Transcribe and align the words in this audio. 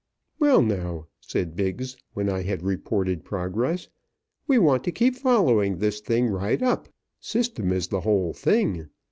"Well, 0.39 0.63
now," 0.63 1.05
said 1.19 1.55
Biggs, 1.55 1.95
when 2.15 2.27
I 2.27 2.41
had 2.41 2.63
reported 2.63 3.23
progress, 3.23 3.87
"we 4.47 4.57
want 4.57 4.83
to 4.85 4.91
keep 4.91 5.13
following 5.15 5.77
this 5.77 5.99
thing 5.99 6.25
right 6.25 6.59
up. 6.63 6.89
System 7.19 7.71
is 7.71 7.89
the 7.89 8.01
whole 8.01 8.33
thing. 8.33 8.87